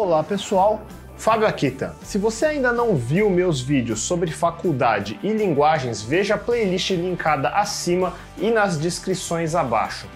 Olá 0.00 0.22
pessoal, 0.22 0.80
Fábio 1.16 1.44
Akita. 1.48 1.92
Se 2.04 2.18
você 2.18 2.46
ainda 2.46 2.70
não 2.70 2.94
viu 2.94 3.28
meus 3.28 3.60
vídeos 3.60 3.98
sobre 3.98 4.30
faculdade 4.30 5.18
e 5.24 5.32
linguagens, 5.32 6.00
veja 6.00 6.36
a 6.36 6.38
playlist 6.38 6.90
linkada 6.90 7.48
acima 7.48 8.14
e 8.38 8.48
nas 8.48 8.78
descrições 8.78 9.56
abaixo. 9.56 10.06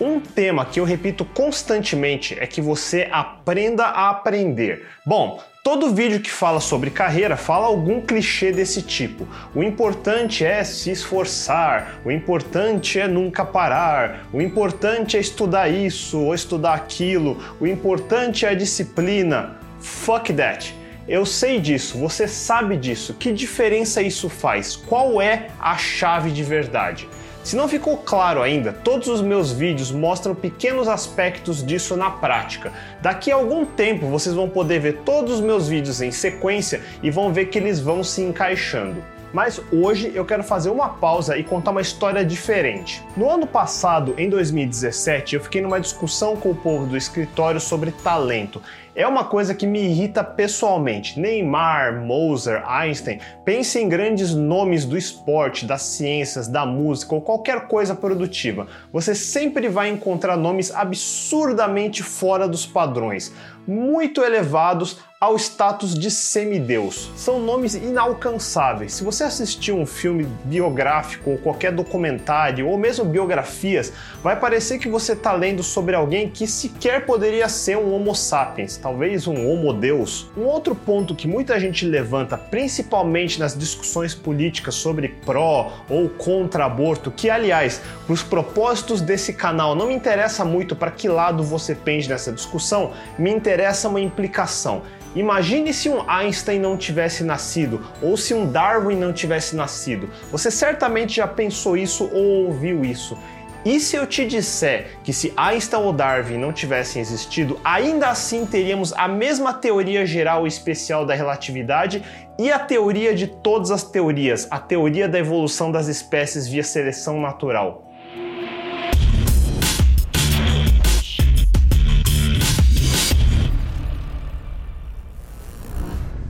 Um 0.00 0.20
tema 0.20 0.64
que 0.64 0.78
eu 0.78 0.84
repito 0.84 1.24
constantemente 1.24 2.36
é 2.38 2.46
que 2.46 2.60
você 2.60 3.08
aprenda 3.10 3.84
a 3.84 4.10
aprender. 4.10 4.86
Bom, 5.04 5.42
todo 5.64 5.92
vídeo 5.92 6.20
que 6.20 6.30
fala 6.30 6.60
sobre 6.60 6.88
carreira 6.88 7.36
fala 7.36 7.66
algum 7.66 8.00
clichê 8.00 8.52
desse 8.52 8.80
tipo. 8.80 9.26
O 9.52 9.60
importante 9.60 10.44
é 10.44 10.62
se 10.62 10.92
esforçar, 10.92 12.00
o 12.04 12.12
importante 12.12 13.00
é 13.00 13.08
nunca 13.08 13.44
parar, 13.44 14.28
o 14.32 14.40
importante 14.40 15.16
é 15.16 15.20
estudar 15.20 15.68
isso 15.68 16.20
ou 16.20 16.32
estudar 16.32 16.74
aquilo, 16.74 17.36
o 17.60 17.66
importante 17.66 18.46
é 18.46 18.50
a 18.50 18.54
disciplina. 18.54 19.56
Fuck 19.80 20.32
that. 20.32 20.72
Eu 21.08 21.26
sei 21.26 21.58
disso, 21.58 21.98
você 21.98 22.28
sabe 22.28 22.76
disso. 22.76 23.14
Que 23.14 23.32
diferença 23.32 24.00
isso 24.00 24.28
faz? 24.28 24.76
Qual 24.76 25.20
é 25.20 25.48
a 25.58 25.76
chave 25.76 26.30
de 26.30 26.44
verdade? 26.44 27.08
Se 27.44 27.56
não 27.56 27.68
ficou 27.68 27.96
claro 27.96 28.42
ainda, 28.42 28.72
todos 28.72 29.08
os 29.08 29.22
meus 29.22 29.50
vídeos 29.50 29.90
mostram 29.90 30.34
pequenos 30.34 30.86
aspectos 30.86 31.64
disso 31.64 31.96
na 31.96 32.10
prática. 32.10 32.72
Daqui 33.00 33.30
a 33.30 33.36
algum 33.36 33.64
tempo 33.64 34.06
vocês 34.06 34.34
vão 34.34 34.48
poder 34.48 34.80
ver 34.80 34.98
todos 35.04 35.34
os 35.34 35.40
meus 35.40 35.66
vídeos 35.66 36.02
em 36.02 36.10
sequência 36.10 36.82
e 37.02 37.10
vão 37.10 37.32
ver 37.32 37.46
que 37.46 37.58
eles 37.58 37.80
vão 37.80 38.04
se 38.04 38.20
encaixando. 38.20 39.02
Mas 39.32 39.60
hoje 39.70 40.10
eu 40.14 40.24
quero 40.24 40.42
fazer 40.42 40.70
uma 40.70 40.88
pausa 40.88 41.36
e 41.36 41.44
contar 41.44 41.70
uma 41.70 41.82
história 41.82 42.24
diferente. 42.24 43.02
No 43.16 43.30
ano 43.30 43.46
passado, 43.46 44.14
em 44.16 44.28
2017, 44.28 45.34
eu 45.34 45.42
fiquei 45.42 45.60
numa 45.60 45.80
discussão 45.80 46.34
com 46.34 46.50
o 46.50 46.54
povo 46.54 46.86
do 46.86 46.96
escritório 46.96 47.60
sobre 47.60 47.92
talento 47.92 48.62
é 48.98 49.06
uma 49.06 49.24
coisa 49.24 49.54
que 49.54 49.64
me 49.64 49.80
irrita 49.80 50.24
pessoalmente. 50.24 51.20
Neymar, 51.20 52.04
Moser, 52.04 52.68
Einstein, 52.68 53.20
pense 53.44 53.78
em 53.78 53.88
grandes 53.88 54.34
nomes 54.34 54.84
do 54.84 54.98
esporte, 54.98 55.64
das 55.64 55.82
ciências, 55.82 56.48
da 56.48 56.66
música 56.66 57.14
ou 57.14 57.20
qualquer 57.20 57.68
coisa 57.68 57.94
produtiva. 57.94 58.66
Você 58.92 59.14
sempre 59.14 59.68
vai 59.68 59.88
encontrar 59.88 60.36
nomes 60.36 60.74
absurdamente 60.74 62.02
fora 62.02 62.48
dos 62.48 62.66
padrões, 62.66 63.32
muito 63.68 64.20
elevados 64.20 64.98
ao 65.20 65.34
status 65.36 65.98
de 65.98 66.12
semideus. 66.12 67.10
São 67.16 67.40
nomes 67.40 67.74
inalcançáveis. 67.74 68.92
Se 68.92 69.02
você 69.02 69.24
assistir 69.24 69.72
um 69.72 69.84
filme 69.84 70.28
biográfico 70.44 71.30
ou 71.30 71.38
qualquer 71.38 71.72
documentário 71.72 72.68
ou 72.68 72.78
mesmo 72.78 73.04
biografias, 73.04 73.92
vai 74.22 74.38
parecer 74.38 74.78
que 74.78 74.88
você 74.88 75.14
está 75.14 75.32
lendo 75.32 75.60
sobre 75.60 75.96
alguém 75.96 76.30
que 76.30 76.46
sequer 76.46 77.04
poderia 77.04 77.48
ser 77.48 77.76
um 77.76 77.92
Homo 77.92 78.14
sapiens, 78.14 78.76
talvez 78.76 79.26
um 79.26 79.50
Homo 79.50 79.72
Deus. 79.72 80.30
Um 80.36 80.44
outro 80.44 80.72
ponto 80.76 81.16
que 81.16 81.26
muita 81.26 81.58
gente 81.58 81.84
levanta, 81.84 82.38
principalmente 82.38 83.40
nas 83.40 83.58
discussões 83.58 84.14
políticas 84.14 84.76
sobre 84.76 85.08
pró 85.26 85.72
ou 85.90 86.08
contra 86.08 86.64
aborto, 86.64 87.10
que 87.10 87.28
aliás, 87.28 87.80
para 88.06 88.12
os 88.12 88.22
propósitos 88.22 89.00
desse 89.00 89.32
canal 89.32 89.74
não 89.74 89.88
me 89.88 89.94
interessa 89.94 90.44
muito 90.44 90.76
para 90.76 90.92
que 90.92 91.08
lado 91.08 91.42
você 91.42 91.74
pende 91.74 92.08
nessa 92.08 92.30
discussão, 92.30 92.92
me 93.18 93.32
interessa 93.32 93.88
uma 93.88 94.00
implicação. 94.00 94.82
Imagine 95.18 95.74
se 95.74 95.88
um 95.88 96.08
Einstein 96.08 96.60
não 96.60 96.76
tivesse 96.76 97.24
nascido 97.24 97.84
ou 98.00 98.16
se 98.16 98.32
um 98.32 98.48
Darwin 98.48 98.94
não 98.94 99.12
tivesse 99.12 99.56
nascido. 99.56 100.08
Você 100.30 100.48
certamente 100.48 101.16
já 101.16 101.26
pensou 101.26 101.76
isso 101.76 102.08
ou 102.12 102.44
ouviu 102.46 102.84
isso. 102.84 103.18
E 103.64 103.80
se 103.80 103.96
eu 103.96 104.06
te 104.06 104.24
disser 104.24 104.90
que 105.02 105.12
se 105.12 105.32
Einstein 105.36 105.82
ou 105.82 105.92
Darwin 105.92 106.38
não 106.38 106.52
tivessem 106.52 107.02
existido, 107.02 107.58
ainda 107.64 108.08
assim 108.10 108.46
teríamos 108.46 108.92
a 108.92 109.08
mesma 109.08 109.52
teoria 109.52 110.06
geral 110.06 110.46
e 110.46 110.48
especial 110.48 111.04
da 111.04 111.14
relatividade 111.14 112.00
e 112.38 112.52
a 112.52 112.58
teoria 112.60 113.12
de 113.12 113.26
todas 113.26 113.72
as 113.72 113.82
teorias, 113.82 114.46
a 114.52 114.60
teoria 114.60 115.08
da 115.08 115.18
evolução 115.18 115.72
das 115.72 115.88
espécies 115.88 116.46
via 116.46 116.62
seleção 116.62 117.20
natural? 117.20 117.87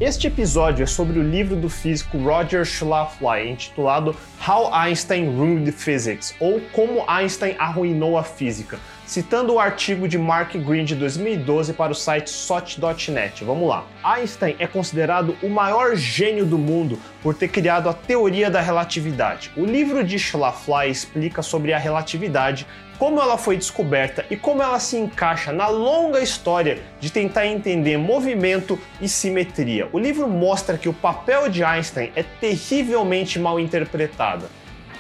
Este 0.01 0.29
episódio 0.29 0.85
é 0.85 0.87
sobre 0.87 1.19
o 1.19 1.29
livro 1.29 1.57
do 1.57 1.69
físico 1.69 2.19
Roger 2.19 2.65
Schlafly, 2.65 3.51
intitulado 3.51 4.15
How 4.47 4.73
Einstein 4.73 5.37
Ruined 5.37 5.73
Physics, 5.73 6.37
ou 6.39 6.61
Como 6.73 7.05
Einstein 7.11 7.57
Arruinou 7.59 8.17
a 8.17 8.23
Física, 8.23 8.79
citando 9.09 9.55
o 9.55 9.59
artigo 9.59 10.07
de 10.07 10.19
Mark 10.19 10.55
Green 10.55 10.85
de 10.85 10.95
2012 10.95 11.73
para 11.73 11.91
o 11.91 11.95
site 11.95 12.29
SOT.net. 12.29 13.43
Vamos 13.43 13.67
lá. 13.67 13.87
Einstein 14.05 14.55
é 14.59 14.67
considerado 14.67 15.35
o 15.43 15.49
maior 15.49 15.97
gênio 15.97 16.45
do 16.45 16.59
mundo 16.59 17.01
por 17.23 17.35
ter 17.35 17.49
criado 17.49 17.89
a 17.89 17.95
teoria 17.95 18.51
da 18.51 18.61
relatividade. 18.61 19.51
O 19.57 19.65
livro 19.65 20.05
de 20.05 20.19
Schlafly 20.19 20.91
explica 20.91 21.41
sobre 21.41 21.73
a 21.73 21.79
relatividade 21.79 22.67
como 22.99 23.21
ela 23.21 23.39
foi 23.39 23.57
descoberta 23.57 24.27
e 24.29 24.37
como 24.37 24.63
ela 24.63 24.79
se 24.79 24.99
encaixa 24.99 25.53
na 25.53 25.69
longa 25.69 26.21
história 26.21 26.83
de 27.01 27.11
tentar 27.11 27.47
entender 27.47 27.97
movimento 27.97 28.79
e 29.01 29.09
simetria. 29.09 29.89
O 29.91 29.99
livro 29.99 30.29
mostra 30.29 30.77
que 30.77 30.89
o 30.89 30.93
papel 30.93 31.49
de 31.49 31.65
Einstein 31.65 32.13
é 32.15 32.23
terrivelmente 32.23 33.39
mal 33.39 33.59
interpretado. 33.59 34.47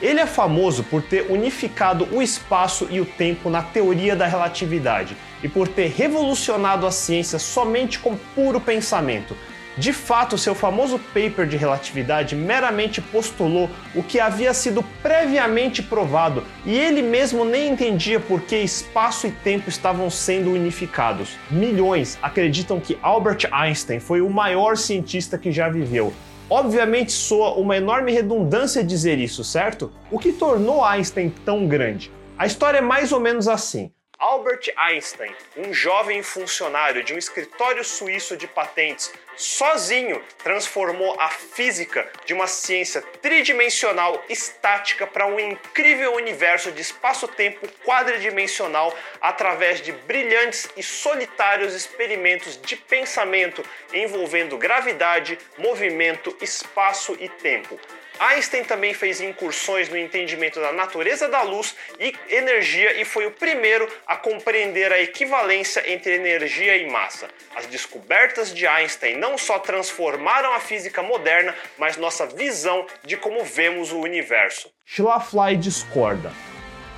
Ele 0.01 0.21
é 0.21 0.27
famoso 0.27 0.85
por 0.85 1.03
ter 1.03 1.31
unificado 1.31 2.09
o 2.13 2.23
espaço 2.23 2.87
e 2.91 3.01
o 3.01 3.05
tempo 3.05 3.51
na 3.51 3.63
teoria 3.63 4.15
da 4.15 4.27
relatividade 4.27 5.17
e 5.43 5.49
por 5.49 5.67
ter 5.67 5.89
revolucionado 5.89 6.87
a 6.87 6.91
ciência 6.91 7.39
somente 7.39 7.99
com 7.99 8.17
puro 8.35 8.61
pensamento, 8.61 9.37
de 9.79 9.93
fato, 9.93 10.37
seu 10.37 10.57
famoso 10.57 10.99
paper 10.99 11.47
de 11.47 11.57
relatividade 11.57 12.35
meramente 12.35 13.01
postulou 13.01 13.71
o 13.95 14.03
que 14.03 14.19
havia 14.19 14.53
sido 14.53 14.83
previamente 15.01 15.81
provado 15.81 16.43
e 16.67 16.77
ele 16.77 17.01
mesmo 17.01 17.45
nem 17.45 17.71
entendia 17.71 18.19
por 18.19 18.41
que 18.41 18.57
espaço 18.57 19.29
e 19.29 19.31
tempo 19.31 19.69
estavam 19.69 20.11
sendo 20.11 20.51
unificados. 20.51 21.37
Milhões 21.49 22.19
acreditam 22.21 22.81
que 22.81 22.99
Albert 23.01 23.49
Einstein 23.53 24.01
foi 24.01 24.21
o 24.21 24.29
maior 24.29 24.77
cientista 24.77 25.39
que 25.39 25.53
já 25.53 25.69
viveu. 25.69 26.13
Obviamente 26.51 27.13
soa 27.13 27.55
uma 27.55 27.77
enorme 27.77 28.11
redundância 28.11 28.83
dizer 28.83 29.19
isso, 29.19 29.45
certo? 29.45 29.93
O 30.11 30.19
que 30.19 30.33
tornou 30.33 30.83
Einstein 30.83 31.29
tão 31.45 31.67
grande? 31.67 32.11
A 32.39 32.47
história 32.47 32.79
é 32.79 32.81
mais 32.81 33.13
ou 33.13 33.21
menos 33.21 33.49
assim. 33.49 33.93
Albert 34.19 34.73
Einstein, 34.77 35.33
um 35.57 35.73
jovem 35.73 36.25
funcionário 36.25 37.05
de 37.05 37.15
um 37.15 37.19
escritório 37.19 37.85
suíço 37.85 38.37
de 38.37 38.49
patentes, 38.49 39.13
sozinho 39.37 40.21
transformou 40.43 41.15
a 41.21 41.29
física 41.29 42.11
de 42.27 42.35
uma 42.35 42.49
ciência 42.49 43.01
tridimensional 43.23 44.21
estática 44.29 45.07
para 45.07 45.25
um 45.25 45.39
incrível 45.39 46.17
universo 46.17 46.73
de 46.73 46.83
espaço-tempo 46.83 47.69
quadridimensional 47.85 48.93
através 49.21 49.81
de 49.81 49.93
brilhantes 49.93 50.69
e 50.77 50.83
solitários 50.83 51.73
experimentos 51.73 52.61
de 52.61 52.75
pensamento 52.75 53.65
envolvendo 53.95 54.59
gravidade, 54.59 55.39
movimento, 55.57 56.37
espaço 56.41 57.17
e 57.21 57.29
tempo. 57.29 57.79
Einstein 58.21 58.65
também 58.65 58.93
fez 58.93 59.21
incursões 59.21 59.89
no 59.89 59.97
entendimento 59.97 60.61
da 60.61 60.73
natureza 60.73 61.29
da 61.29 61.43
luz 61.43 61.77
e 62.01 62.15
energia 62.29 63.01
e 63.01 63.05
foi 63.05 63.27
o 63.27 63.31
primeiro 63.31 63.89
a 64.07 64.17
compreender 64.17 64.93
a 64.93 65.01
equivalência 65.01 65.83
entre 65.91 66.15
energia 66.15 66.77
e 66.77 66.91
massa. 66.91 67.29
As 67.55 67.67
descobertas 67.67 68.53
de 68.53 68.67
Einstein 68.67 69.17
não 69.17 69.39
só 69.39 69.59
transformaram 69.59 70.53
a 70.53 70.61
física 70.61 71.03
moderna, 71.03 71.55
mas 71.79 71.97
nossa 71.97 72.27
visão 72.27 72.87
de 73.05 73.17
como 73.17 73.45
vemos 73.45 73.93
o 73.93 74.01
universo. 74.01 74.69
Schlafly 74.85 75.57
discorda. 75.57 76.33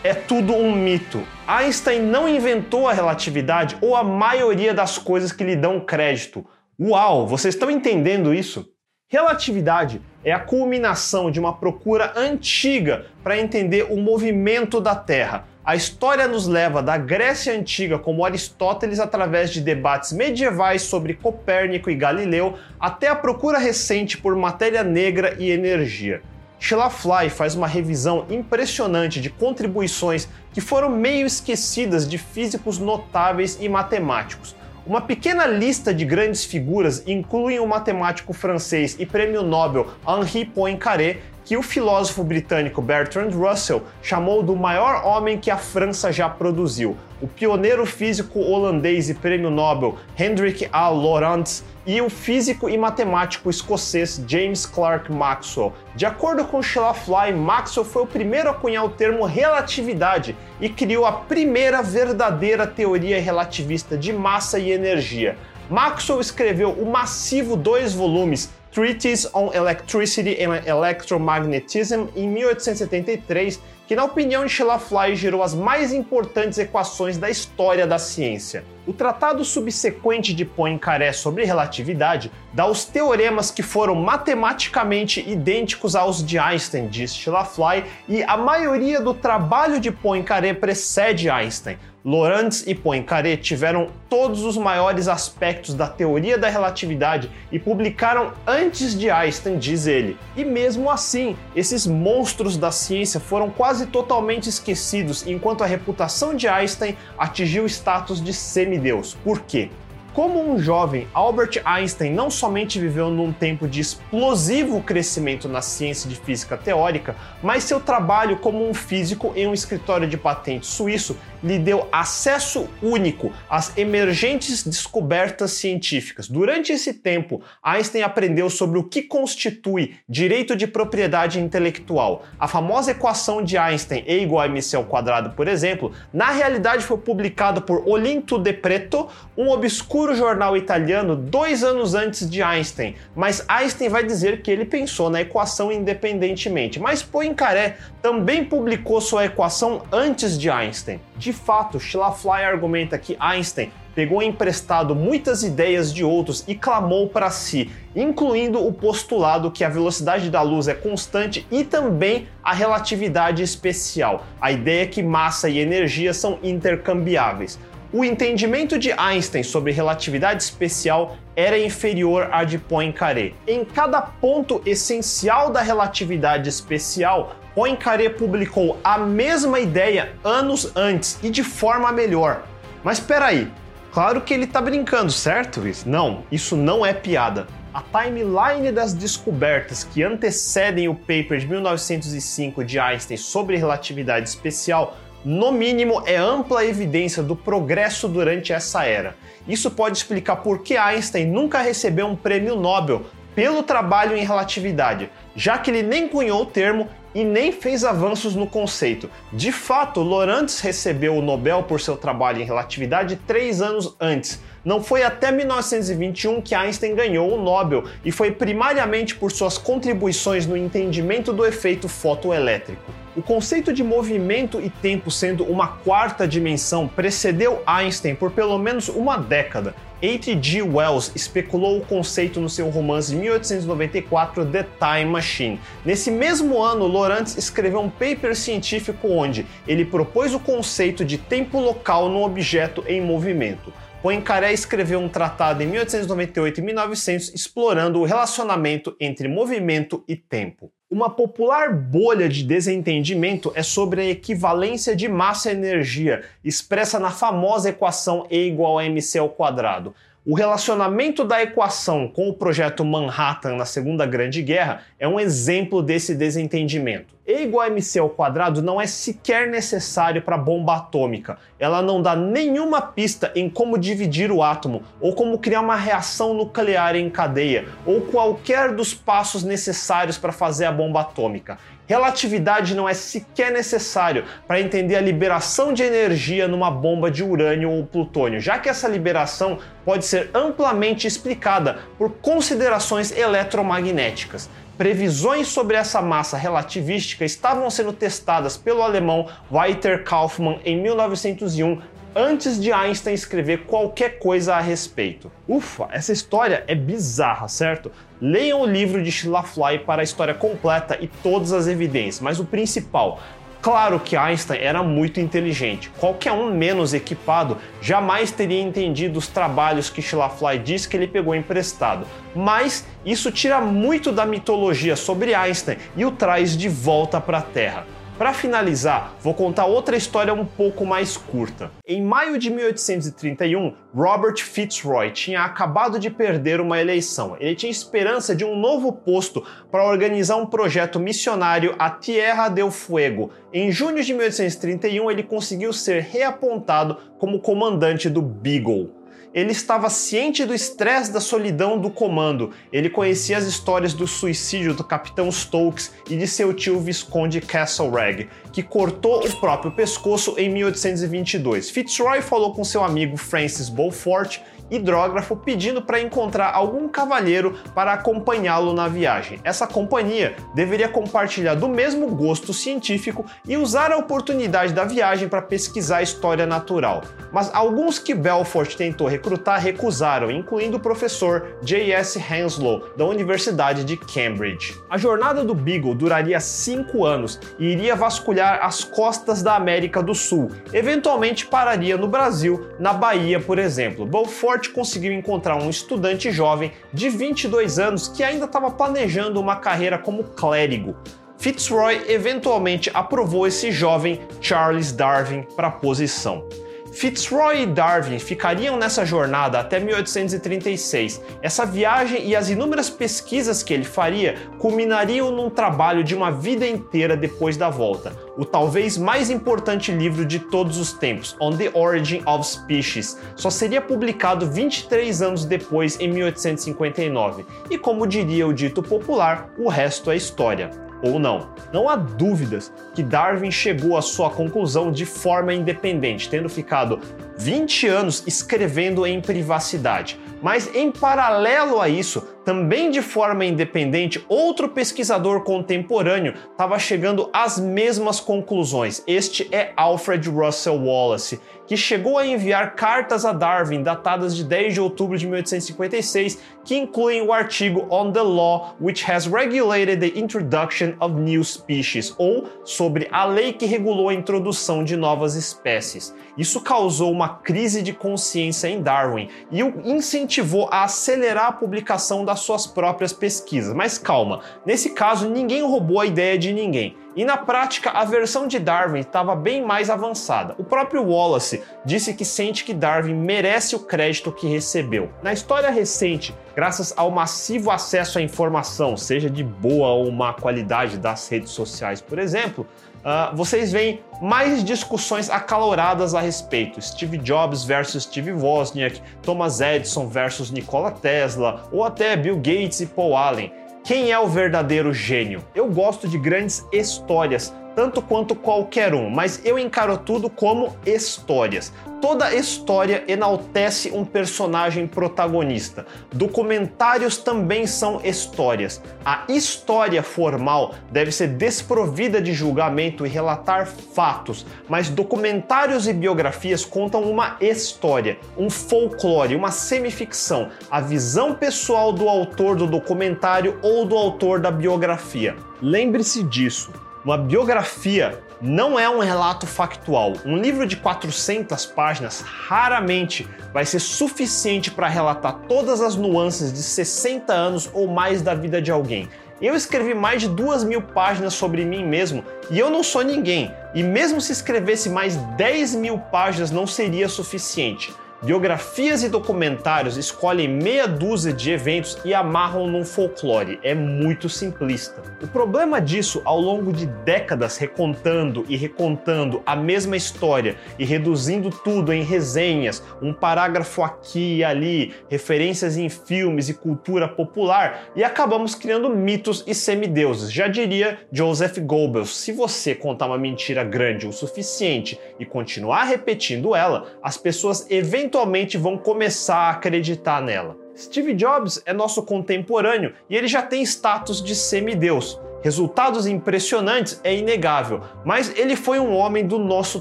É 0.03 0.15
tudo 0.15 0.55
um 0.55 0.75
mito. 0.75 1.27
Einstein 1.47 2.01
não 2.01 2.27
inventou 2.27 2.89
a 2.89 2.93
relatividade 2.95 3.77
ou 3.83 3.95
a 3.95 4.03
maioria 4.03 4.73
das 4.73 4.97
coisas 4.97 5.31
que 5.31 5.45
lhe 5.45 5.55
dão 5.55 5.85
crédito. 5.85 6.47
Uau, 6.81 7.27
vocês 7.27 7.55
estão 7.55 7.71
entendendo 7.71 8.33
isso? 8.33 8.67
Relatividade 9.13 10.01
é 10.25 10.31
a 10.31 10.39
culminação 10.39 11.33
de 11.33 11.41
uma 11.41 11.53
procura 11.53 12.13
antiga 12.15 13.07
para 13.25 13.37
entender 13.37 13.89
o 13.91 13.97
movimento 13.97 14.81
da 14.81 14.95
Terra. 14.95 15.49
A 15.65 15.75
história 15.75 16.29
nos 16.29 16.47
leva 16.47 16.81
da 16.81 16.97
Grécia 16.97 17.53
Antiga, 17.53 17.99
como 17.99 18.25
Aristóteles, 18.25 19.01
através 19.01 19.51
de 19.51 19.61
debates 19.61 20.13
medievais 20.13 20.83
sobre 20.83 21.15
Copérnico 21.15 21.91
e 21.91 21.97
Galileu, 21.97 22.57
até 22.79 23.09
a 23.09 23.17
procura 23.17 23.59
recente 23.59 24.17
por 24.17 24.37
matéria 24.37 24.85
negra 24.85 25.35
e 25.41 25.51
energia. 25.51 26.23
Schlafly 26.61 27.31
faz 27.31 27.57
uma 27.57 27.67
revisão 27.67 28.27
impressionante 28.31 29.21
de 29.21 29.29
contribuições 29.29 30.29
que 30.53 30.61
foram 30.61 30.89
meio 30.89 31.27
esquecidas 31.27 32.09
de 32.09 32.17
físicos 32.17 32.79
notáveis 32.79 33.59
e 33.61 33.69
matemáticos. 33.69 34.55
Uma 34.87 35.03
pequena 35.03 35.47
lista 35.47 35.93
de 35.93 36.07
grandes 36.07 36.45
figuras 36.45 37.03
inclui 37.07 37.59
o 37.59 37.67
matemático 37.67 38.33
francês 38.33 38.97
e 38.99 39.05
prêmio 39.05 39.43
Nobel 39.43 39.87
Henri 40.09 40.47
Poincaré, 40.47 41.19
que 41.51 41.57
o 41.57 41.65
filósofo 41.65 42.23
britânico 42.23 42.81
Bertrand 42.81 43.31
Russell 43.31 43.83
chamou 44.01 44.41
do 44.41 44.55
maior 44.55 45.05
homem 45.05 45.37
que 45.37 45.51
a 45.51 45.57
França 45.57 46.13
já 46.13 46.29
produziu. 46.29 46.97
O 47.21 47.27
pioneiro 47.27 47.85
físico 47.85 48.39
holandês 48.39 49.11
e 49.11 49.15
prêmio 49.15 49.51
Nobel 49.51 49.97
Hendrik 50.17 50.69
A. 50.73 50.89
Lorentz 50.89 51.65
e 51.85 52.01
o 52.01 52.09
físico 52.09 52.69
e 52.69 52.79
matemático 52.79 53.51
escocês 53.51 54.23
James 54.29 54.65
Clerk 54.65 55.11
Maxwell. 55.11 55.73
De 55.97 56.07
acordo 56.07 56.45
com 56.45 56.63
Sheila 56.63 56.95
Fly, 56.95 57.33
Maxwell 57.33 57.85
foi 57.85 58.05
o 58.05 58.07
primeiro 58.07 58.49
a 58.49 58.55
cunhar 58.55 58.85
o 58.85 58.91
termo 58.91 59.25
relatividade 59.25 60.37
e 60.61 60.69
criou 60.69 61.05
a 61.05 61.11
primeira 61.11 61.83
verdadeira 61.83 62.65
teoria 62.65 63.21
relativista 63.21 63.99
de 63.99 64.13
massa 64.13 64.57
e 64.61 64.71
energia. 64.71 65.37
Maxwell 65.69 66.21
escreveu 66.21 66.71
o 66.71 66.89
massivo 66.89 67.57
dois 67.57 67.93
volumes 67.93 68.51
Treatise 68.73 69.29
on 69.35 69.53
Electricity 69.53 70.37
and 70.43 70.63
Electromagnetism 70.65 72.07
em 72.15 72.29
1873, 72.29 73.61
que 73.87 73.97
na 73.97 74.05
opinião 74.05 74.45
de 74.45 74.53
Sheila 74.53 74.79
Fly 74.79 75.17
gerou 75.17 75.43
as 75.43 75.55
mais 75.55 75.93
importantes 75.93 76.59
equações 76.59 77.19
da 77.19 77.29
história 77.29 77.87
da 77.87 77.99
ciência. 77.99 78.65
O 78.87 78.93
tratado 78.93 79.45
subsequente 79.45 80.33
de 80.33 80.45
Poincaré 80.45 81.13
sobre 81.13 81.45
relatividade 81.45 82.33
dá 82.53 82.67
os 82.67 82.85
teoremas 82.85 83.51
que 83.51 83.63
foram 83.63 83.95
matematicamente 83.95 85.21
idênticos 85.21 85.95
aos 85.95 86.25
de 86.25 86.39
Einstein, 86.39 86.89
diz 86.89 87.15
Sheila 87.15 87.45
Fly, 87.45 87.85
e 88.09 88.23
a 88.23 88.37
maioria 88.37 89.01
do 89.01 89.13
trabalho 89.13 89.79
de 89.79 89.91
Poincaré 89.91 90.55
precede 90.55 91.29
Einstein. 91.29 91.77
Lorentz 92.03 92.65
e 92.67 92.75
Poincaré 92.75 93.37
tiveram 93.37 93.91
todos 94.09 94.43
os 94.43 94.57
maiores 94.57 95.07
aspectos 95.07 95.75
da 95.75 95.87
teoria 95.87 96.39
da 96.39 96.49
relatividade 96.49 97.31
e 97.53 97.59
publicaram 97.59 98.33
antes 98.47 98.99
de 98.99 99.11
Einstein, 99.11 99.59
diz 99.59 99.87
ele. 99.87 100.17
E 100.35 100.43
mesmo 100.43 100.91
assim, 100.91 101.37
esses 101.55 101.87
monstros 101.87 102.57
da 102.57 102.71
ciência 102.71 103.21
foram 103.21 103.51
quase 103.51 103.87
totalmente 103.87 104.49
esquecidos, 104.49 105.27
enquanto 105.27 105.63
a 105.63 105.67
reputação 105.67 106.35
de 106.35 106.49
Einstein 106.49 106.97
atingiu 107.19 107.65
o 107.65 107.69
status 107.69 108.23
de 108.25 108.33
semideus. 108.71 109.17
Por 109.25 109.41
quê? 109.41 109.69
Como 110.13 110.43
um 110.43 110.59
jovem, 110.59 111.07
Albert 111.15 111.63
Einstein 111.65 112.13
não 112.13 112.31
somente 112.31 112.81
viveu 112.81 113.11
num 113.11 113.33
tempo 113.33 113.69
de 113.69 113.81
explosivo 113.81 114.83
crescimento 114.83 115.49
na 115.49 115.63
ciência 115.63 116.11
de 116.11 116.17
física 116.17 116.57
teórica, 116.57 117.15
mas 117.41 117.63
seu 117.63 117.81
trabalho 117.81 118.37
como 118.39 118.69
um 118.69 118.75
físico 118.75 119.33
em 119.37 119.47
um 119.47 119.55
escritório 119.55 120.09
de 120.09 120.17
patentes 120.17 120.69
suíço 120.69 121.17
lhe 121.43 121.59
deu 121.59 121.89
acesso 121.93 122.69
único 122.83 123.33
às 123.49 123.77
emergentes 123.79 124.67
descobertas 124.67 125.53
científicas. 125.53 126.29
Durante 126.29 126.73
esse 126.73 126.93
tempo, 126.93 127.41
Einstein 127.63 128.03
aprendeu 128.03 128.51
sobre 128.51 128.79
o 128.79 128.85
que 128.85 129.03
constitui 129.03 129.97
direito 130.09 130.57
de 130.57 130.67
propriedade 130.67 131.41
intelectual. 131.41 132.25
A 132.39 132.47
famosa 132.47 132.91
equação 132.91 133.43
de 133.43 133.57
Einstein 133.57 134.05
E 134.07 134.23
igual 134.23 134.45
a 134.45 134.49
mc 134.49 134.77
ao 134.77 134.85
quadrado, 134.85 135.31
por 135.31 135.49
exemplo, 135.49 135.93
na 136.13 136.31
realidade 136.31 136.85
foi 136.85 136.99
publicada 136.99 137.61
por 137.61 137.89
Olinto 137.89 138.39
de 138.39 138.53
Preto, 138.53 139.09
um 139.37 139.49
obscuro 139.49 140.00
jornal 140.15 140.57
italiano, 140.57 141.15
dois 141.15 141.63
anos 141.63 141.95
antes 141.95 142.29
de 142.29 142.43
Einstein. 142.43 142.95
Mas 143.15 143.45
Einstein 143.47 143.89
vai 143.89 144.05
dizer 144.05 144.43
que 144.43 144.51
ele 144.51 144.65
pensou 144.65 145.11
na 145.11 145.21
equação 145.21 145.71
independentemente. 145.71 146.81
Mas 146.81 147.03
Poincaré 147.03 147.77
também 148.01 148.45
publicou 148.45 149.01
sua 149.01 149.27
equação 149.27 149.83
antes 149.93 150.39
de 150.39 150.49
Einstein. 150.49 151.01
De 151.17 151.33
fato, 151.33 151.79
Schlafly 151.79 152.45
argumenta 152.45 152.97
que 152.99 153.17
Einstein 153.21 153.71
pegou 153.95 154.23
emprestado 154.23 154.95
muitas 154.95 155.43
ideias 155.43 155.93
de 155.93 156.05
outros 156.05 156.45
e 156.47 156.55
clamou 156.55 157.09
para 157.09 157.31
si, 157.31 157.71
incluindo 157.95 158.65
o 158.65 158.73
postulado 158.73 159.51
que 159.51 159.65
a 159.65 159.69
velocidade 159.69 160.31
da 160.31 160.43
luz 160.43 160.69
é 160.69 160.75
constante 160.75 161.47
e 161.51 161.65
também 161.65 162.29
a 162.43 162.55
relatividade 162.55 163.43
especial, 163.43 164.25
a 164.41 164.53
ideia 164.53 164.87
que 164.87 165.03
massa 165.03 165.49
e 165.49 165.59
energia 165.59 166.15
são 166.15 166.39
intercambiáveis. 166.43 167.59
O 167.93 168.05
entendimento 168.05 168.79
de 168.79 168.93
Einstein 168.93 169.43
sobre 169.43 169.73
relatividade 169.73 170.45
especial 170.45 171.17
era 171.35 171.59
inferior 171.59 172.29
à 172.31 172.45
de 172.45 172.57
Poincaré. 172.57 173.33
Em 173.49 173.65
cada 173.65 174.01
ponto 174.01 174.63
essencial 174.65 175.51
da 175.51 175.61
relatividade 175.61 176.49
especial, 176.49 177.35
Poincaré 177.53 178.09
publicou 178.09 178.79
a 178.85 178.97
mesma 178.97 179.59
ideia 179.59 180.13
anos 180.23 180.71
antes 180.77 181.19
e 181.21 181.31
de 181.31 181.43
forma 181.43 181.91
melhor. 181.91 182.47
Mas 182.85 182.99
espera 182.99 183.27
aí, 183.27 183.51
claro 183.93 184.21
que 184.21 184.33
ele 184.33 184.45
está 184.45 184.61
brincando, 184.61 185.11
certo? 185.11 185.61
Não, 185.85 186.23
isso 186.31 186.57
não 186.57 186.87
é 186.87 186.93
piada. 186.93 187.49
A 187.75 187.83
timeline 187.83 188.71
das 188.71 188.93
descobertas 188.93 189.83
que 189.83 190.05
antecedem 190.05 190.89
o 190.89 190.95
paper 190.95 191.39
de 191.39 191.49
1905 191.49 192.65
de 192.65 192.79
Einstein 192.79 193.17
sobre 193.17 193.57
relatividade 193.57 194.29
especial, 194.29 194.97
no 195.25 195.53
mínimo, 195.53 196.03
é 196.07 196.17
ampla 196.17 196.65
evidência 196.65 197.23
do 197.23 197.37
progresso 197.37 198.09
durante 198.09 198.53
essa 198.53 198.85
era. 198.85 199.15
Isso 199.47 199.71
pode 199.71 199.99
explicar 199.99 200.37
por 200.37 200.61
que 200.61 200.77
Einstein 200.77 201.27
nunca 201.27 201.61
recebeu 201.61 202.07
um 202.07 202.17
prêmio 202.17 202.57
Nobel 202.57 203.05
pelo 203.35 203.63
trabalho 203.63 204.17
em 204.17 204.25
relatividade, 204.25 205.11
já 205.35 205.59
que 205.59 205.71
ele 205.71 205.83
nem 205.83 206.09
cunhou 206.09 206.43
o 206.43 206.47
termo 206.47 206.89
e 207.15 207.25
nem 207.25 207.51
fez 207.53 207.85
avanços 207.85 208.35
no 208.35 208.47
conceito. 208.47 209.11
De 209.33 209.51
fato, 209.51 210.01
Lorentz 210.01 210.61
recebeu 210.61 211.17
o 211.17 211.23
Nobel 211.23 211.63
por 211.65 211.81
seu 211.81 211.97
trabalho 211.97 212.41
em 212.41 212.45
relatividade 212.45 213.17
três 213.27 213.61
anos 213.61 213.97
antes. 214.01 214.41
Não 214.65 214.83
foi 214.83 215.03
até 215.03 215.33
1921 215.33 216.41
que 216.43 216.55
Einstein 216.55 216.95
ganhou 216.95 217.33
o 217.33 217.43
Nobel 217.43 217.85
e 218.05 218.13
foi 218.13 218.31
primariamente 218.31 219.17
por 219.17 219.33
suas 219.33 219.57
contribuições 219.57 220.47
no 220.47 220.57
entendimento 220.57 221.33
do 221.33 221.47
efeito 221.47 221.89
fotoelétrico. 221.89 222.83
O 223.17 223.23
conceito 223.23 223.73
de 223.73 223.83
movimento 223.83 224.61
e 224.61 224.71
tempo 224.71 225.11
sendo 225.11 225.45
uma 225.45 225.67
quarta 225.67 226.29
dimensão 226.29 226.87
precedeu 226.87 227.61
Einstein 227.67 228.15
por 228.15 228.31
pelo 228.31 228.57
menos 228.59 228.89
uma 228.89 229.17
década. 229.17 229.75
H.G. 230.03 230.63
Wells 230.63 231.13
especulou 231.15 231.77
o 231.77 231.85
conceito 231.85 232.41
no 232.41 232.49
seu 232.49 232.71
romance 232.71 233.11
de 233.11 233.17
1894 233.17 234.47
The 234.47 234.63
Time 234.63 235.11
Machine. 235.11 235.61
Nesse 235.85 236.11
mesmo 236.11 236.63
ano, 236.63 236.87
Lorentz 236.87 237.37
escreveu 237.37 237.81
um 237.81 237.91
paper 237.91 238.35
científico 238.35 239.09
onde 239.09 239.45
ele 239.69 239.85
propôs 239.85 240.33
o 240.33 240.41
conceito 240.41 241.05
de 241.05 241.19
tempo 241.19 241.61
local 241.61 242.09
no 242.09 242.25
objeto 242.25 242.83
em 242.89 242.99
movimento. 243.03 243.71
Poincaré 244.01 244.55
escreveu 244.55 244.99
um 244.99 245.09
tratado 245.09 245.63
em 245.63 245.67
1898 245.67 246.61
e 246.61 246.63
1900 246.63 247.35
explorando 247.35 248.01
o 248.01 248.05
relacionamento 248.05 248.97
entre 248.99 249.29
movimento 249.29 250.03
e 250.09 250.17
tempo. 250.17 250.73
Uma 250.91 251.09
popular 251.09 251.73
bolha 251.73 252.29
de 252.29 252.43
desentendimento 252.43 253.53
é 253.55 253.63
sobre 253.63 254.01
a 254.01 254.07
equivalência 254.07 254.97
de 254.97 255.09
massa 255.09 255.49
e 255.49 255.55
energia, 255.55 256.25
expressa 256.43 256.99
na 256.99 257.13
famosa 257.13 257.69
equação 257.69 258.27
E 258.29 258.49
igual 258.49 258.77
a 258.77 258.85
mc 258.85 259.17
ao 259.17 259.29
quadrado. 259.29 259.95
O 260.27 260.35
relacionamento 260.35 261.25
da 261.25 261.43
equação 261.43 262.07
com 262.07 262.29
o 262.29 262.35
projeto 262.35 262.85
Manhattan 262.85 263.57
na 263.57 263.65
Segunda 263.65 264.05
Grande 264.05 264.43
Guerra 264.43 264.83
é 264.99 265.09
um 265.09 265.19
exemplo 265.19 265.83
desse 265.83 266.15
desentendimento. 266.15 267.15
E 267.27 267.45
igual 267.45 267.67
a 267.67 267.71
mc 267.71 267.99
ao 267.99 268.11
quadrado 268.11 268.61
não 268.61 268.79
é 268.79 268.87
sequer 268.87 269.49
necessário 269.49 270.21
para 270.21 270.35
a 270.35 270.39
bomba 270.39 270.77
atômica. 270.77 271.39
Ela 271.59 271.81
não 271.81 272.03
dá 272.03 272.15
nenhuma 272.15 272.83
pista 272.83 273.33
em 273.35 273.49
como 273.49 273.79
dividir 273.79 274.31
o 274.31 274.43
átomo, 274.43 274.83
ou 275.01 275.15
como 275.15 275.39
criar 275.39 275.63
uma 275.63 275.77
reação 275.77 276.35
nuclear 276.35 276.97
em 276.97 277.09
cadeia, 277.09 277.67
ou 277.87 278.03
qualquer 278.03 278.75
dos 278.75 278.93
passos 278.93 279.43
necessários 279.43 280.19
para 280.19 280.33
fazer 280.33 280.67
a 280.67 280.73
bomba 280.73 281.01
atômica. 281.01 281.57
Relatividade 281.91 282.73
não 282.73 282.89
é 282.89 282.95
sequer 282.95 283.51
necessário 283.51 284.25
para 284.47 284.61
entender 284.61 284.95
a 284.95 285.01
liberação 285.01 285.73
de 285.73 285.83
energia 285.83 286.47
numa 286.47 286.71
bomba 286.71 287.11
de 287.11 287.25
urânio 287.25 287.69
ou 287.69 287.85
plutônio, 287.85 288.39
já 288.39 288.61
que 288.61 288.69
essa 288.69 288.87
liberação 288.87 289.59
pode 289.85 290.07
ser 290.07 290.31
amplamente 290.33 291.09
explicada 291.09 291.81
por 291.99 292.13
considerações 292.13 293.11
eletromagnéticas. 293.11 294.49
Previsões 294.79 295.49
sobre 295.49 295.77
essa 295.77 296.01
massa 296.01 296.37
relativística 296.37 297.25
estavam 297.25 297.69
sendo 297.69 297.93
testadas 297.93 298.57
pelo 298.57 298.85
alemão 298.85 299.27
Walter 299.51 300.05
Kaufmann 300.05 300.61
em 300.65 300.81
1901 300.81 301.83
antes 302.15 302.61
de 302.61 302.73
Einstein 302.73 303.15
escrever 303.15 303.65
qualquer 303.65 304.19
coisa 304.19 304.55
a 304.55 304.61
respeito. 304.61 305.31
Ufa, 305.49 305.89
essa 305.91 306.13
história 306.13 306.65
é 306.67 306.75
bizarra, 306.75 307.49
certo? 307.49 307.91
Leiam 308.21 308.63
o 308.63 308.67
livro 308.67 309.03
de 309.03 309.11
Sheila 309.11 309.43
Fly 309.43 309.81
para 309.81 310.03
a 310.03 310.05
história 310.05 310.35
completa 310.35 310.99
e 311.01 311.07
todas 311.07 311.53
as 311.53 311.67
evidências, 311.67 312.21
mas 312.21 312.41
o 312.41 312.45
principal, 312.45 313.21
Claro 313.63 314.01
que 314.01 314.17
Einstein 314.17 314.59
era 314.59 314.83
muito 314.83 315.21
inteligente. 315.21 315.91
Qualquer 315.99 316.33
um 316.33 316.51
menos 316.51 316.95
equipado 316.95 317.59
jamais 317.83 318.33
teria 318.33 318.61
entendido 318.61 319.19
os 319.19 319.29
trabalhos 319.29 319.91
que 319.91 320.01
Sheila 320.01 320.31
Fly 320.31 320.59
diz 320.61 320.87
que 320.87 320.97
ele 320.97 321.07
pegou 321.07 321.35
emprestado. 321.35 322.07
Mas 322.35 322.87
isso 323.05 323.31
tira 323.31 323.61
muito 323.61 324.13
da 324.13 324.25
mitologia 324.25 324.97
sobre 324.97 325.35
Einstein 325.35 325.77
e 325.95 326.07
o 326.07 326.11
traz 326.11 326.57
de 326.57 326.71
volta 326.71 327.21
para 327.21 327.39
a 327.39 327.43
Terra. 327.43 327.87
Para 328.21 328.35
finalizar, 328.35 329.17
vou 329.23 329.33
contar 329.33 329.65
outra 329.65 329.97
história 329.97 330.35
um 330.35 330.45
pouco 330.45 330.85
mais 330.85 331.17
curta. 331.17 331.71
Em 331.89 332.03
maio 332.03 332.37
de 332.37 332.51
1831, 332.51 333.75
Robert 333.95 334.37
Fitzroy 334.37 335.11
tinha 335.11 335.41
acabado 335.41 335.99
de 335.99 336.11
perder 336.11 336.61
uma 336.61 336.79
eleição. 336.79 337.35
Ele 337.41 337.55
tinha 337.55 337.73
esperança 337.73 338.37
de 338.37 338.45
um 338.45 338.55
novo 338.55 338.93
posto 338.93 339.43
para 339.71 339.87
organizar 339.87 340.37
um 340.37 340.45
projeto 340.45 341.01
missionário 341.01 341.75
à 341.79 341.89
Tierra 341.89 342.51
del 342.51 342.71
Fuego. 342.71 343.31
Em 343.55 343.73
junho 343.73 344.05
de 344.05 344.13
1831, 344.13 345.11
ele 345.11 345.23
conseguiu 345.23 345.73
ser 345.73 346.03
reapontado 346.03 346.99
como 347.19 347.41
comandante 347.41 348.11
do 348.11 348.21
Beagle. 348.21 349.00
Ele 349.33 349.53
estava 349.53 349.89
ciente 349.89 350.45
do 350.45 350.53
estresse 350.53 351.13
da 351.13 351.21
solidão 351.21 351.79
do 351.79 351.89
comando. 351.91 352.51
Ele 352.73 352.91
conhecia 352.91 353.39
as 353.39 353.45
histórias 353.45 353.95
do 353.95 354.07
suicídio 354.07 354.75
do 354.75 354.83
capitão 354.83 355.31
Stokes 355.31 355.93
e 356.09 356.17
de 356.17 356.27
seu 356.27 356.53
tio 356.53 356.81
Visconde 356.81 357.41
Castlereagh, 357.41 358.29
que 358.53 358.63
cortou 358.63 359.25
o 359.25 359.41
próprio 359.41 359.71
pescoço 359.71 360.35
em 360.37 360.49
1822. 360.49 361.71
Fitzroy 361.71 362.21
falou 362.23 362.53
com 362.53 362.65
seu 362.65 362.83
amigo 362.83 363.17
Francis 363.17 363.69
Beaufort 363.69 364.41
hidrógrafo 364.71 365.37
pedindo 365.37 365.83
para 365.83 366.01
encontrar 366.01 366.55
algum 366.55 366.89
cavalheiro 366.89 367.57
para 367.75 367.93
acompanhá-lo 367.93 368.73
na 368.73 368.89
viagem. 368.89 369.41
Essa 369.45 369.67
companhia 369.67 370.37
deveria 370.55 370.89
compartilhar 370.89 371.55
do 371.55 371.69
mesmo 371.69 372.07
gosto 372.09 372.53
científico 372.53 373.25
e 373.47 373.57
usar 373.57 373.93
a 373.93 373.97
oportunidade 373.97 374.73
da 374.73 374.85
viagem 374.85 375.29
para 375.29 375.43
pesquisar 375.43 375.99
a 375.99 376.03
história 376.03 376.47
natural. 376.47 377.03
Mas 377.33 377.51
alguns 377.55 377.99
que 377.99 378.15
Belfort 378.15 378.75
tentou 378.75 379.07
recrutar 379.07 379.61
recusaram, 379.61 380.31
incluindo 380.31 380.77
o 380.77 380.81
professor 380.81 381.57
J.S. 381.63 382.19
Henslow, 382.19 382.85
da 382.97 383.05
Universidade 383.05 383.85
de 383.85 383.97
Cambridge. 383.97 384.77
A 384.89 384.99
jornada 384.99 385.45
do 385.45 385.55
Beagle 385.55 385.95
duraria 385.95 386.41
cinco 386.41 387.05
anos 387.05 387.41
e 387.59 387.67
iria 387.67 387.95
vasculhar 387.95 388.61
as 388.63 388.85
costas 388.85 389.43
da 389.43 389.55
América 389.55 390.03
do 390.03 390.15
Sul. 390.15 390.51
Eventualmente 390.73 391.47
pararia 391.47 391.97
no 391.97 392.09
Brasil, 392.09 392.69
na 392.79 392.93
Bahia, 392.93 393.39
por 393.41 393.59
exemplo. 393.59 394.05
Beaufort 394.05 394.60
conseguiu 394.69 395.13
encontrar 395.13 395.57
um 395.57 395.71
estudante 395.71 396.31
jovem 396.31 396.73
de 396.93 397.09
22 397.09 397.79
anos 397.79 398.09
que 398.09 398.23
ainda 398.23 398.45
estava 398.45 398.71
planejando 398.71 399.41
uma 399.41 399.57
carreira 399.57 399.97
como 399.97 400.25
clérigo. 400.25 400.95
Fitzroy 401.39 402.03
eventualmente 402.07 402.91
aprovou 402.93 403.47
esse 403.47 403.73
jovem 403.73 404.21
Charles 404.43 404.93
Darwin 404.93 405.47
para 405.57 405.69
a 405.69 405.71
posição. 405.71 406.47
Fitzroy 406.93 407.63
e 407.63 407.67
Darwin 407.67 408.19
ficariam 408.19 408.77
nessa 408.77 409.05
jornada 409.05 409.61
até 409.61 409.79
1836. 409.79 411.23
Essa 411.41 411.65
viagem 411.65 412.27
e 412.27 412.35
as 412.35 412.51
inúmeras 412.51 412.91
pesquisas 412.91 413.63
que 413.63 413.73
ele 413.73 413.85
faria 413.85 414.37
culminariam 414.59 415.31
num 415.31 415.49
trabalho 415.49 416.03
de 416.03 416.15
uma 416.15 416.31
vida 416.31 416.67
inteira 416.67 417.17
depois 417.17 417.57
da 417.57 417.71
volta, 417.71 418.13
o 418.37 418.45
talvez 418.45 418.99
mais 418.99 419.31
importante 419.31 419.93
livro 419.93 420.25
de 420.25 420.41
todos 420.41 420.79
os 420.79 420.93
tempos, 420.93 421.37
On 421.41 421.57
the 421.57 421.71
Origin 421.75 422.23
of 422.27 422.47
Species. 422.47 423.19
Só 423.37 423.51
seria 423.51 423.81
publicado 423.81 424.47
23 424.51 425.23
anos 425.23 425.45
depois, 425.45 425.99
em 426.01 426.09
1859. 426.09 427.45
E 427.71 427.79
como 427.79 428.07
diria 428.07 428.47
o 428.47 428.53
dito 428.53 428.83
popular, 428.83 429.51
o 429.57 429.69
resto 429.69 430.11
é 430.11 430.17
história 430.17 430.90
ou 431.03 431.19
não. 431.19 431.51
Não 431.73 431.89
há 431.89 431.97
dúvidas 431.97 432.73
que 432.95 433.03
Darwin 433.03 433.51
chegou 433.51 433.97
à 433.97 434.03
sua 434.03 434.31
conclusão 434.31 434.91
de 434.91 435.05
forma 435.05 435.55
independente, 435.55 436.29
tendo 436.29 436.49
ficado 436.49 437.01
20 437.37 437.87
anos 437.87 438.25
escrevendo 438.27 439.07
em 439.07 439.21
privacidade. 439.21 440.19
Mas 440.43 440.75
em 440.75 440.91
paralelo 440.91 441.81
a 441.81 441.89
isso, 441.89 442.27
também 442.45 442.91
de 442.91 443.03
forma 443.03 443.45
independente, 443.45 444.25
outro 444.29 444.69
pesquisador 444.69 445.43
contemporâneo 445.43 446.35
estava 446.51 446.79
chegando 446.79 447.29
às 447.33 447.59
mesmas 447.59 448.21
conclusões. 448.21 449.03
Este 449.07 449.49
é 449.53 449.73
Alfred 449.77 450.29
Russel 450.29 450.77
Wallace, 450.77 451.41
que 451.71 451.77
chegou 451.77 452.19
a 452.19 452.27
enviar 452.27 452.75
cartas 452.75 453.25
a 453.25 453.33
Darwin 453.33 453.85
datadas 453.85 454.35
de 454.35 454.43
10 454.43 454.75
de 454.75 454.81
outubro 454.81 455.17
de 455.17 455.25
1856, 455.25 456.37
que 456.65 456.77
incluem 456.77 457.23
o 457.23 457.33
artigo 457.33 457.87
On 457.89 458.11
the 458.11 458.21
Law 458.21 458.75
which 458.81 459.09
has 459.09 459.27
regulated 459.27 460.01
the 460.01 460.19
introduction 460.19 460.95
of 460.99 461.15
new 461.15 461.45
species, 461.45 462.13
ou 462.19 462.49
sobre 462.65 463.07
a 463.13 463.25
lei 463.25 463.53
que 463.53 463.67
regulou 463.67 464.09
a 464.09 464.15
introdução 464.15 464.83
de 464.83 464.97
novas 464.97 465.37
espécies. 465.37 466.13
Isso 466.37 466.61
causou 466.61 467.13
uma 467.13 467.29
crise 467.37 467.83
de 467.83 467.93
consciência 467.93 468.67
em 468.67 468.83
Darwin 468.83 469.29
e 469.49 469.63
o 469.63 469.81
incentivou 469.85 470.69
a 470.73 470.83
acelerar 470.83 471.47
a 471.47 471.53
publicação 471.53 472.25
das 472.25 472.41
suas 472.41 472.67
próprias 472.67 473.13
pesquisas. 473.13 473.73
Mas 473.77 473.97
calma, 473.97 474.41
nesse 474.67 474.91
caso 474.91 475.31
ninguém 475.31 475.63
roubou 475.63 476.01
a 476.01 476.07
ideia 476.07 476.37
de 476.37 476.53
ninguém. 476.53 476.97
E 477.17 477.25
na 477.25 477.37
prática, 477.37 477.91
a 477.91 478.05
versão 478.05 478.47
de 478.47 478.59
Darwin 478.59 479.01
estava 479.01 479.35
bem 479.35 479.65
mais 479.65 479.91
avançada. 479.91 480.55
O 480.59 480.65
próprio 480.65 481.03
Wallace 481.03 481.63
disse 481.85 482.15
que 482.15 482.25
sente 482.25 482.65
que 482.65 482.73
Darwin 482.73 483.15
merece 483.15 483.75
o 483.75 483.81
crédito 483.81 484.31
que 484.31 484.47
recebeu. 484.47 485.11
Na 485.21 485.33
história 485.33 485.71
recente, 485.71 486.35
graças 486.55 486.95
ao 486.97 487.11
massivo 487.11 487.71
acesso 487.71 488.19
à 488.19 488.23
informação, 488.23 488.97
seja 488.97 489.29
de 489.29 489.43
boa 489.43 489.89
ou 489.89 490.11
má 490.13 490.33
qualidade 490.33 490.99
das 490.99 491.29
redes 491.29 491.51
sociais, 491.51 492.01
por 492.01 492.19
exemplo, 492.19 492.65
uh, 493.01 493.35
vocês 493.35 493.73
veem 493.73 494.01
mais 494.23 494.63
discussões 494.63 495.29
acaloradas 495.29 496.15
a 496.15 496.21
respeito. 496.21 496.81
Steve 496.81 497.19
Jobs 497.19 497.65
versus 497.65 498.05
Steve 498.05 498.33
Wozniak, 498.33 499.03
Thomas 499.21 499.61
Edison 499.61 500.07
versus 500.07 500.53
Nikola 500.53 500.93
Tesla, 500.93 501.69
ou 501.73 501.83
até 501.83 502.17
Bill 502.17 502.37
Gates 502.37 502.81
e 502.81 502.87
Paul 502.87 503.17
Allen. 503.17 503.53
Quem 503.83 504.13
é 504.13 504.19
o 504.19 504.29
verdadeiro 504.29 504.93
gênio? 504.93 505.43
Eu 505.55 505.67
gosto 505.69 506.07
de 506.07 506.19
grandes 506.19 506.65
histórias, 506.73 507.53
tanto 507.75 508.03
quanto 508.03 508.35
qualquer 508.35 508.95
um, 508.95 509.09
mas 509.09 509.41
eu 509.45 509.59
encaro 509.59 509.97
tudo 509.99 510.29
como 510.29 510.77
histórias. 510.85 511.73
Toda 512.01 512.35
história 512.35 513.05
enaltece 513.07 513.91
um 513.91 514.07
personagem 514.07 514.87
protagonista. 514.87 515.85
Documentários 516.11 517.19
também 517.19 517.67
são 517.67 518.01
histórias. 518.03 518.83
A 519.05 519.25
história 519.29 520.03
formal 520.03 520.75
deve 520.91 521.13
ser 521.13 521.29
desprovida 521.29 522.21
de 522.21 522.33
julgamento 522.33 523.05
e 523.05 523.09
relatar 523.09 523.67
fatos, 523.67 524.47
mas 524.67 524.89
documentários 524.89 525.87
e 525.87 525.93
biografias 525.93 526.65
contam 526.65 527.03
uma 527.03 527.37
história, 527.39 528.19
um 528.37 528.49
folclore, 528.49 529.37
uma 529.37 529.51
semificção, 529.51 530.49
a 530.71 530.81
visão 530.81 531.35
pessoal 531.35 531.93
do 531.93 532.09
autor 532.09 532.57
do 532.57 532.67
documentário 532.67 533.59
ou 533.63 533.85
do 533.85 533.97
autor 533.97 534.41
da 534.41 534.51
biografia. 534.51 535.37
Lembre-se 535.61 536.23
disso. 536.23 536.73
Uma 537.03 537.17
biografia 537.17 538.23
não 538.43 538.79
é 538.79 538.89
um 538.89 538.99
relato 538.99 539.47
factual. 539.47 540.13
Um 540.23 540.37
livro 540.37 540.67
de 540.67 540.77
400 540.77 541.65
páginas 541.65 542.21
raramente 542.21 543.27
vai 543.55 543.65
ser 543.65 543.81
suficiente 543.81 544.71
para 544.71 544.87
relatar 544.87 545.41
todas 545.49 545.81
as 545.81 545.97
nuances 545.97 546.53
de 546.53 546.63
60 546.63 547.33
anos 547.33 547.71
ou 547.73 547.89
mais 547.89 548.21
da 548.21 548.35
vida 548.35 548.61
de 548.61 548.71
alguém. 548.71 549.09
Eu 549.41 549.55
escrevi 549.55 549.95
mais 549.95 550.21
de 550.21 550.29
duas 550.29 550.63
mil 550.63 550.83
páginas 550.83 551.33
sobre 551.33 551.65
mim 551.65 551.83
mesmo 551.83 552.23
e 552.51 552.59
eu 552.59 552.69
não 552.69 552.83
sou 552.83 553.01
ninguém. 553.01 553.51
E 553.75 553.83
mesmo 553.83 554.21
se 554.21 554.33
escrevesse 554.33 554.91
mais 554.91 555.17
10 555.39 555.77
mil 555.77 555.99
páginas, 555.99 556.51
não 556.51 556.67
seria 556.67 557.09
suficiente. 557.09 557.95
Biografias 558.23 559.03
e 559.03 559.09
documentários 559.09 559.97
escolhem 559.97 560.47
meia 560.47 560.87
dúzia 560.87 561.33
de 561.33 561.53
eventos 561.53 561.97
e 562.05 562.13
amarram 562.13 562.67
num 562.67 562.85
folclore. 562.85 563.59
É 563.63 563.75
muito 563.75 564.29
simplista. 564.29 565.01
O 565.23 565.27
problema 565.27 565.81
disso, 565.81 566.21
ao 566.27 566.39
longo 566.39 566.71
de 566.71 566.85
décadas 566.85 567.57
recontando 567.57 568.45
e 568.47 568.59
recontando 568.59 569.43
a 569.47 569.57
mesma 569.57 569.97
história 569.97 570.57
e 570.79 570.85
reduzindo 570.85 571.49
tudo 571.49 571.95
em 571.95 572.03
resenhas, 572.03 572.83
um 573.01 573.15
parágrafo 573.15 573.83
aqui 573.83 574.37
e 574.37 574.45
ali, 574.45 574.93
referências 575.09 575.79
em 575.79 575.89
filmes 575.89 576.51
e 576.51 576.55
cultura 576.55 577.09
popular, 577.09 577.85
e 577.97 578.05
acabamos 578.05 578.55
criando 578.55 578.91
mitos 578.91 579.43
e 579.47 579.55
semideuses. 579.55 580.31
Já 580.31 580.47
diria 580.47 580.99
Joseph 581.11 581.57
Goebbels: 581.61 582.15
se 582.15 582.33
você 582.33 582.75
contar 582.75 583.07
uma 583.07 583.17
mentira 583.17 583.65
grande 583.65 584.07
o 584.07 584.13
suficiente 584.13 585.01
e 585.19 585.25
continuar 585.25 585.85
repetindo 585.85 586.55
ela, 586.55 586.87
as 587.03 587.17
pessoas 587.17 587.67
eventualmente 587.71 588.10
eventualmente 588.11 588.59
vão 588.59 588.77
começar 588.77 589.37
a 589.37 589.51
acreditar 589.51 590.21
nela. 590.21 590.57
Steve 590.77 591.15
Jobs 591.15 591.63
é 591.65 591.73
nosso 591.73 592.03
contemporâneo 592.03 592.93
e 593.09 593.17
ele 593.17 593.29
já 593.29 593.41
tem 593.41 593.63
status 593.63 594.21
de 594.23 594.35
semideus. 594.35 595.21
Resultados 595.43 596.07
impressionantes 596.07 597.01
é 597.05 597.15
inegável, 597.15 597.81
mas 598.05 598.37
ele 598.37 598.57
foi 598.57 598.79
um 598.79 598.93
homem 598.95 599.27
do 599.27 599.39
nosso 599.39 599.81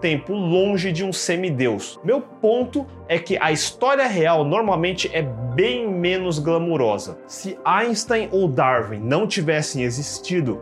tempo, 0.00 0.34
longe 0.34 0.92
de 0.92 1.04
um 1.04 1.12
semideus. 1.12 1.98
Meu 2.04 2.20
ponto 2.20 2.84
é 3.08 3.18
que 3.18 3.38
a 3.40 3.52
história 3.52 4.06
real 4.06 4.44
normalmente 4.44 5.08
é 5.14 5.22
bem 5.22 5.88
menos 5.88 6.38
glamurosa. 6.38 7.18
Se 7.26 7.56
Einstein 7.64 8.28
ou 8.32 8.48
Darwin 8.48 9.00
não 9.00 9.26
tivessem 9.26 9.84
existido, 9.84 10.60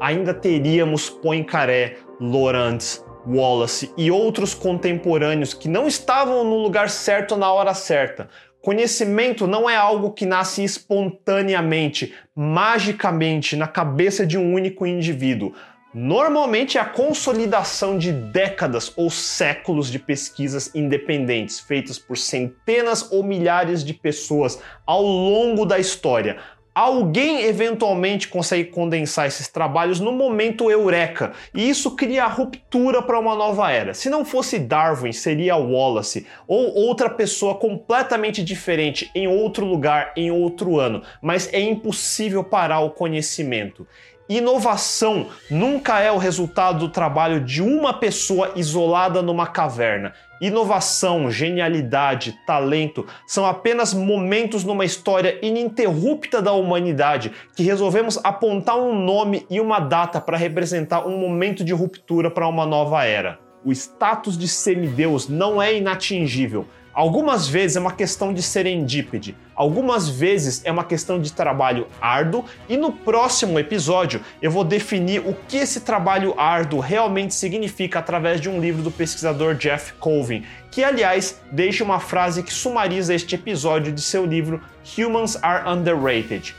ainda 0.00 0.34
teríamos 0.34 1.08
Poincaré, 1.10 1.98
Lorentz, 2.18 3.03
Wallace 3.26 3.92
e 3.96 4.10
outros 4.10 4.54
contemporâneos 4.54 5.54
que 5.54 5.68
não 5.68 5.86
estavam 5.86 6.44
no 6.44 6.56
lugar 6.58 6.90
certo 6.90 7.36
na 7.36 7.52
hora 7.52 7.74
certa. 7.74 8.28
Conhecimento 8.60 9.46
não 9.46 9.68
é 9.68 9.76
algo 9.76 10.12
que 10.12 10.24
nasce 10.24 10.64
espontaneamente, 10.64 12.14
magicamente, 12.34 13.56
na 13.56 13.66
cabeça 13.66 14.26
de 14.26 14.38
um 14.38 14.54
único 14.54 14.86
indivíduo. 14.86 15.52
Normalmente 15.92 16.76
é 16.76 16.80
a 16.80 16.84
consolidação 16.84 17.96
de 17.96 18.10
décadas 18.10 18.92
ou 18.96 19.10
séculos 19.10 19.92
de 19.92 19.98
pesquisas 19.98 20.74
independentes, 20.74 21.60
feitas 21.60 22.00
por 22.00 22.18
centenas 22.18 23.12
ou 23.12 23.22
milhares 23.22 23.84
de 23.84 23.94
pessoas 23.94 24.58
ao 24.84 25.02
longo 25.02 25.64
da 25.64 25.78
história. 25.78 26.38
Alguém 26.74 27.44
eventualmente 27.44 28.26
consegue 28.26 28.64
condensar 28.70 29.28
esses 29.28 29.46
trabalhos 29.46 30.00
no 30.00 30.10
momento 30.10 30.68
eureka, 30.68 31.32
e 31.54 31.68
isso 31.68 31.94
cria 31.94 32.24
a 32.24 32.28
ruptura 32.28 33.00
para 33.00 33.20
uma 33.20 33.36
nova 33.36 33.70
era. 33.70 33.94
Se 33.94 34.10
não 34.10 34.24
fosse 34.24 34.58
Darwin, 34.58 35.12
seria 35.12 35.54
Wallace, 35.54 36.26
ou 36.48 36.74
outra 36.74 37.08
pessoa 37.08 37.54
completamente 37.54 38.42
diferente, 38.42 39.08
em 39.14 39.28
outro 39.28 39.64
lugar, 39.64 40.12
em 40.16 40.32
outro 40.32 40.80
ano, 40.80 41.00
mas 41.22 41.48
é 41.52 41.60
impossível 41.60 42.42
parar 42.42 42.80
o 42.80 42.90
conhecimento. 42.90 43.86
Inovação 44.26 45.26
nunca 45.50 46.00
é 46.00 46.10
o 46.10 46.16
resultado 46.16 46.78
do 46.78 46.88
trabalho 46.88 47.40
de 47.40 47.60
uma 47.60 47.92
pessoa 47.92 48.52
isolada 48.56 49.20
numa 49.20 49.46
caverna. 49.46 50.14
Inovação, 50.40 51.30
genialidade, 51.30 52.34
talento 52.46 53.06
são 53.26 53.44
apenas 53.44 53.92
momentos 53.92 54.64
numa 54.64 54.84
história 54.84 55.38
ininterrupta 55.42 56.40
da 56.40 56.52
humanidade 56.52 57.32
que 57.54 57.62
resolvemos 57.62 58.18
apontar 58.24 58.78
um 58.78 58.98
nome 58.98 59.46
e 59.50 59.60
uma 59.60 59.78
data 59.78 60.22
para 60.22 60.38
representar 60.38 61.06
um 61.06 61.18
momento 61.18 61.62
de 61.62 61.74
ruptura 61.74 62.30
para 62.30 62.48
uma 62.48 62.64
nova 62.64 63.04
era. 63.04 63.38
O 63.62 63.72
status 63.72 64.38
de 64.38 64.48
semideus 64.48 65.28
não 65.28 65.60
é 65.60 65.74
inatingível, 65.74 66.66
Algumas 66.94 67.48
vezes 67.48 67.76
é 67.76 67.80
uma 67.80 67.90
questão 67.90 68.32
de 68.32 68.40
serendípede, 68.40 69.36
algumas 69.56 70.08
vezes 70.08 70.62
é 70.64 70.70
uma 70.70 70.84
questão 70.84 71.20
de 71.20 71.32
trabalho 71.32 71.88
árduo, 72.00 72.44
e 72.68 72.76
no 72.76 72.92
próximo 72.92 73.58
episódio 73.58 74.20
eu 74.40 74.48
vou 74.48 74.62
definir 74.62 75.18
o 75.18 75.34
que 75.48 75.56
esse 75.56 75.80
trabalho 75.80 76.38
árduo 76.38 76.78
realmente 76.78 77.34
significa 77.34 77.98
através 77.98 78.40
de 78.40 78.48
um 78.48 78.60
livro 78.60 78.80
do 78.80 78.92
pesquisador 78.92 79.56
Jeff 79.56 79.92
Colvin, 79.94 80.44
que 80.70 80.84
aliás 80.84 81.40
deixa 81.50 81.82
uma 81.82 81.98
frase 81.98 82.44
que 82.44 82.54
sumariza 82.54 83.12
este 83.12 83.34
episódio 83.34 83.92
de 83.92 84.00
seu 84.00 84.24
livro 84.24 84.62
Humans 84.96 85.36
Are 85.42 85.68
Underrated. 85.68 86.54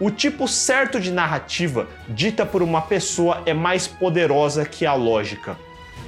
O 0.00 0.10
tipo 0.10 0.48
certo 0.48 0.98
de 0.98 1.12
narrativa 1.12 1.86
dita 2.08 2.46
por 2.46 2.62
uma 2.62 2.80
pessoa 2.80 3.42
é 3.44 3.52
mais 3.52 3.86
poderosa 3.86 4.64
que 4.64 4.86
a 4.86 4.94
lógica. 4.94 5.58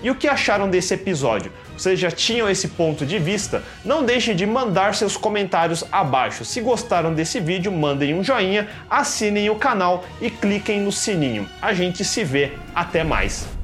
E 0.02 0.10
o 0.10 0.14
que 0.14 0.28
acharam 0.28 0.68
desse 0.68 0.94
episódio? 0.94 1.52
Vocês 1.76 1.98
já 1.98 2.10
tinham 2.10 2.48
esse 2.48 2.68
ponto 2.68 3.04
de 3.04 3.18
vista? 3.18 3.62
Não 3.84 4.04
deixem 4.04 4.36
de 4.36 4.46
mandar 4.46 4.94
seus 4.94 5.16
comentários 5.16 5.84
abaixo. 5.90 6.44
Se 6.44 6.60
gostaram 6.60 7.12
desse 7.12 7.40
vídeo, 7.40 7.72
mandem 7.72 8.14
um 8.14 8.22
joinha, 8.22 8.68
assinem 8.88 9.50
o 9.50 9.56
canal 9.56 10.04
e 10.20 10.30
cliquem 10.30 10.80
no 10.80 10.92
sininho. 10.92 11.48
A 11.60 11.72
gente 11.72 12.04
se 12.04 12.24
vê. 12.24 12.52
Até 12.74 13.02
mais! 13.02 13.55